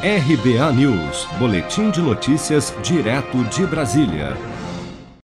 RBA 0.00 0.72
News, 0.74 1.26
Boletim 1.40 1.90
de 1.90 2.00
Notícias, 2.00 2.72
direto 2.84 3.42
de 3.46 3.66
Brasília. 3.66 4.36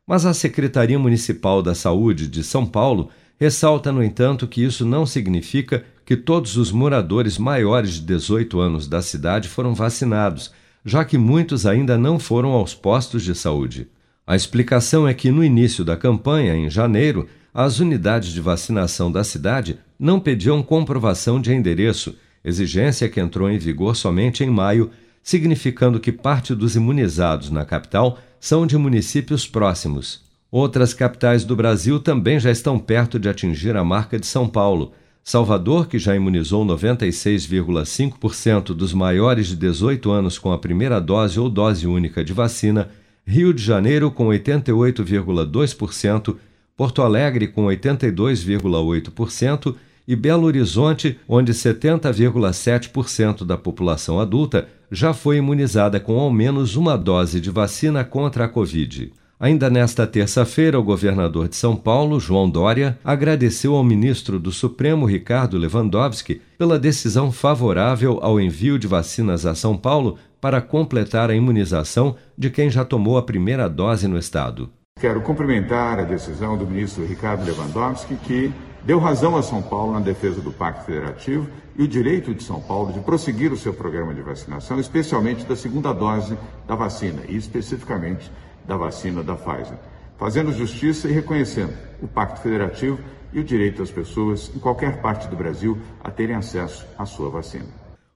Mas 0.06 0.26
a 0.26 0.34
Secretaria 0.34 1.00
Municipal 1.00 1.62
da 1.62 1.74
Saúde 1.74 2.28
de 2.28 2.44
São 2.44 2.66
Paulo 2.66 3.10
ressalta, 3.40 3.92
no 3.92 4.04
entanto, 4.04 4.48
que 4.48 4.64
isso 4.64 4.86
não 4.86 5.06
significa 5.06 5.84
que 6.06 6.16
todos 6.16 6.56
os 6.56 6.72
moradores 6.72 7.38
maiores 7.38 7.94
de 7.94 8.02
18 8.02 8.60
anos 8.60 8.88
da 8.88 9.02
cidade 9.02 9.50
foram 9.50 9.74
vacinados, 9.74 10.52
já 10.86 11.04
que 11.04 11.18
muitos 11.18 11.66
ainda 11.66 11.98
não 11.98 12.20
foram 12.20 12.52
aos 12.52 12.76
postos 12.76 13.24
de 13.24 13.34
saúde. 13.34 13.88
A 14.28 14.36
explicação 14.36 15.08
é 15.08 15.14
que 15.14 15.32
no 15.32 15.44
início 15.44 15.84
da 15.84 15.98
campanha, 15.98 16.56
em 16.56 16.70
janeiro, 16.70 17.28
as 17.54 17.80
unidades 17.80 18.34
de 18.34 18.42
vacinação 18.42 19.12
da 19.12 19.24
cidade 19.24 19.80
não 20.00 20.20
pediam 20.20 20.62
comprovação 20.62 21.40
de 21.40 21.54
endereço, 21.54 22.16
exigência 22.44 23.08
que 23.08 23.20
entrou 23.20 23.50
em 23.50 23.58
vigor 23.58 23.96
somente 23.96 24.44
em 24.44 24.50
maio, 24.50 24.92
significando 25.24 26.00
que 26.00 26.12
parte 26.12 26.54
dos 26.54 26.76
imunizados 26.76 27.50
na 27.50 27.66
capital 27.66 28.20
são 28.40 28.68
de 28.68 28.78
municípios 28.78 29.48
próximos. 29.48 30.25
Outras 30.58 30.94
capitais 30.94 31.44
do 31.44 31.54
Brasil 31.54 32.00
também 32.00 32.40
já 32.40 32.50
estão 32.50 32.80
perto 32.80 33.20
de 33.20 33.28
atingir 33.28 33.76
a 33.76 33.84
marca 33.84 34.18
de 34.18 34.26
São 34.26 34.48
Paulo. 34.48 34.94
Salvador, 35.22 35.86
que 35.86 36.00
já 36.00 36.16
imunizou 36.16 36.66
96,5% 36.66 38.68
dos 38.68 38.94
maiores 38.94 39.48
de 39.48 39.58
18 39.58 40.10
anos 40.10 40.40
com 40.40 40.54
a 40.54 40.58
primeira 40.58 41.02
dose 41.02 41.38
ou 41.38 41.50
dose 41.50 41.86
única 41.86 42.24
de 42.24 42.32
vacina, 42.32 42.88
Rio 43.28 43.54
de 43.54 43.62
Janeiro 43.62 44.10
com 44.10 44.28
88,2%, 44.28 46.38
Porto 46.78 47.02
Alegre 47.02 47.50
com 47.50 47.66
82,8% 47.66 49.76
e 50.08 50.16
Belo 50.16 50.46
Horizonte, 50.46 51.20
onde 51.28 51.52
70,7% 51.52 53.44
da 53.44 53.58
população 53.58 54.22
adulta 54.22 54.70
já 54.90 55.14
foi 55.14 55.36
imunizada 55.36 56.00
com 56.00 56.18
ao 56.18 56.32
menos 56.32 56.78
uma 56.78 56.98
dose 56.98 57.42
de 57.42 57.52
vacina 57.52 58.06
contra 58.06 58.46
a 58.46 58.48
Covid. 58.48 59.12
Ainda 59.38 59.70
nesta 59.70 60.08
terça-feira, 60.08 60.80
o 60.80 60.84
governador 60.84 61.50
de 61.50 61.58
São 61.58 61.76
Paulo, 61.76 62.22
João 62.22 62.50
Dória, 62.50 62.98
agradeceu 63.04 63.76
ao 63.76 63.84
ministro 63.84 64.40
do 64.40 64.50
Supremo, 64.50 65.06
Ricardo 65.06 65.58
Lewandowski, 65.58 66.42
pela 66.58 66.80
decisão 66.80 67.34
favorável 67.34 68.20
ao 68.22 68.40
envio 68.40 68.80
de 68.80 68.88
vacinas 68.88 69.46
a 69.46 69.54
São 69.54 69.76
Paulo 69.76 70.18
para 70.40 70.62
completar 70.62 71.30
a 71.30 71.36
imunização 71.36 72.16
de 72.38 72.50
quem 72.50 72.70
já 72.70 72.86
tomou 72.86 73.18
a 73.18 73.24
primeira 73.24 73.68
dose 73.68 74.08
no 74.08 74.18
estado. 74.18 74.70
Quero 74.98 75.20
cumprimentar 75.20 76.00
a 76.00 76.04
decisão 76.04 76.58
do 76.58 76.66
ministro 76.66 77.06
Ricardo 77.06 77.44
Lewandowski, 77.44 78.16
que 78.16 78.54
deu 78.86 79.00
razão 79.00 79.36
a 79.36 79.44
São 79.44 79.62
Paulo 79.62 79.92
na 79.92 80.00
defesa 80.00 80.40
do 80.40 80.54
Pacto 80.54 80.86
Federativo 80.86 81.50
e 81.78 81.84
o 81.84 81.88
direito 81.88 82.34
de 82.34 82.42
São 82.42 82.62
Paulo 82.62 82.94
de 82.94 83.02
prosseguir 83.02 83.52
o 83.52 83.58
seu 83.58 83.74
programa 83.74 84.14
de 84.14 84.22
vacinação, 84.22 84.80
especialmente 84.80 85.46
da 85.46 85.58
segunda 85.58 85.92
dose 85.92 86.38
da 86.66 86.76
vacina, 86.76 87.24
e 87.28 87.36
especificamente 87.36 88.32
da 88.68 88.78
vacina 88.78 89.24
da 89.24 89.36
Pfizer, 89.36 89.78
fazendo 90.18 90.52
justiça 90.52 91.08
e 91.08 91.12
reconhecendo 91.12 91.74
o 92.02 92.08
Pacto 92.08 92.42
Federativo 92.42 93.00
e 93.34 93.40
o 93.40 93.44
direito 93.44 93.80
das 93.80 93.92
pessoas 93.92 94.52
em 94.56 94.60
qualquer 94.60 95.02
parte 95.02 95.28
do 95.28 95.36
Brasil 95.36 95.78
a 96.04 96.10
terem 96.10 96.36
acesso 96.36 96.86
à 96.98 97.06
sua 97.06 97.30
vacina. 97.30 97.66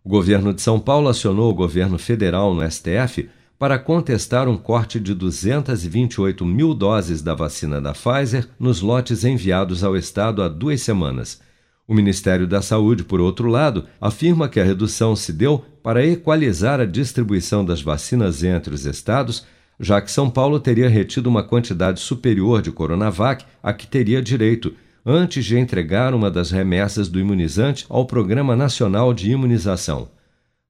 O 0.03 0.09
governo 0.09 0.53
de 0.53 0.61
São 0.61 0.79
Paulo 0.79 1.09
acionou 1.09 1.51
o 1.51 1.55
governo 1.55 1.99
federal 1.99 2.53
no 2.53 2.69
STF 2.69 3.29
para 3.59 3.77
contestar 3.77 4.47
um 4.47 4.55
corte 4.55 4.97
de 4.99 5.13
228 5.13 6.45
mil 6.45 6.73
doses 6.73 7.21
da 7.21 7.35
vacina 7.35 7.81
da 7.81 7.91
Pfizer 7.91 8.47
nos 8.57 8.79
lotes 8.79 9.25
enviados 9.25 9.83
ao 9.83 9.97
Estado 9.97 10.41
há 10.41 10.47
duas 10.47 10.81
semanas. 10.81 11.41
O 11.85 11.93
Ministério 11.93 12.47
da 12.47 12.61
Saúde, 12.61 13.03
por 13.03 13.19
outro 13.19 13.49
lado, 13.49 13.85
afirma 13.99 14.47
que 14.47 14.59
a 14.59 14.63
redução 14.63 15.15
se 15.15 15.33
deu 15.33 15.65
para 15.83 16.05
equalizar 16.05 16.79
a 16.79 16.85
distribuição 16.85 17.65
das 17.65 17.81
vacinas 17.81 18.43
entre 18.43 18.73
os 18.73 18.85
estados 18.85 19.45
já 19.79 20.01
que 20.01 20.11
São 20.11 20.29
Paulo 20.29 20.59
teria 20.59 20.89
retido 20.89 21.29
uma 21.29 21.43
quantidade 21.43 21.99
superior 21.99 22.61
de 22.61 22.71
Coronavac 22.71 23.45
a 23.63 23.71
que 23.71 23.87
teria 23.87 24.21
direito, 24.21 24.73
antes 25.05 25.45
de 25.45 25.57
entregar 25.57 26.13
uma 26.13 26.29
das 26.29 26.51
remessas 26.51 27.07
do 27.07 27.19
imunizante 27.19 27.85
ao 27.89 28.05
Programa 28.05 28.55
Nacional 28.55 29.13
de 29.13 29.31
Imunização. 29.31 30.09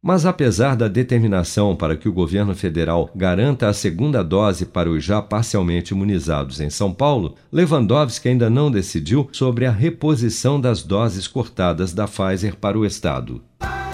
Mas 0.02 0.26
apesar 0.26 0.78
da 0.78 0.88
determinação 0.88 1.76
para 1.76 1.98
que 1.98 2.08
o 2.08 2.14
governo 2.14 2.56
federal 2.56 3.10
garanta 3.14 3.68
a 3.68 3.74
segunda 3.74 4.24
dose 4.24 4.66
para 4.66 4.90
os 4.90 5.04
já 5.04 5.22
parcialmente 5.22 5.94
imunizados 5.94 6.62
em 6.62 6.70
São 6.70 6.94
Paulo, 6.94 7.36
Lewandowski 7.52 8.30
ainda 8.30 8.50
não 8.50 8.72
decidiu 8.72 9.28
sobre 9.34 9.66
a 9.66 9.72
reposição 9.72 10.62
das 10.62 10.84
doses 10.84 11.28
cortadas 11.28 11.94
da 11.94 12.08
Pfizer 12.08 12.56
para 12.56 12.80
o 12.80 12.86
estado. 12.86 13.42